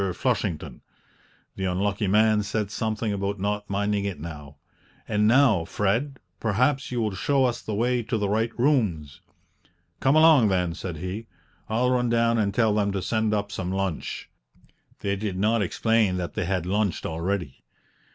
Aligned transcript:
Flushington" 0.15 0.81
(the 1.55 1.65
unlucky 1.65 2.07
man 2.07 2.41
said 2.41 2.71
something 2.71 3.13
about 3.13 3.39
not 3.39 3.69
minding 3.69 4.03
it 4.03 4.19
now); 4.19 4.55
"and 5.07 5.27
now, 5.27 5.63
Fred, 5.63 6.17
perhaps 6.39 6.91
you 6.91 6.99
will 6.99 7.13
show 7.13 7.45
us 7.45 7.61
the 7.61 7.75
way 7.75 8.01
to 8.01 8.17
the 8.17 8.27
right 8.27 8.49
rooms?" 8.57 9.21
"Come 9.99 10.15
along, 10.15 10.47
then!" 10.47 10.73
said 10.73 10.97
he; 10.97 11.27
"I'll 11.69 11.91
run 11.91 12.09
down 12.09 12.39
and 12.39 12.51
tell 12.51 12.73
them 12.73 12.91
to 12.93 13.01
send 13.03 13.31
up 13.31 13.51
some 13.51 13.71
lunch" 13.71 14.27
(they 15.01 15.15
did 15.15 15.37
not 15.37 15.61
explain 15.61 16.17
that 16.17 16.33
they 16.33 16.45
had 16.45 16.65
lunched 16.65 17.05
already). 17.05 17.63